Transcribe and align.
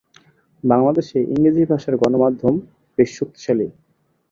বাংলাদেশে 0.63 1.17
ইংরেজি 1.25 1.63
ভাষার 1.71 1.95
গণমাধ্যম 2.01 2.55
বেশ 2.97 3.09
শক্তিশালী। 3.19 3.67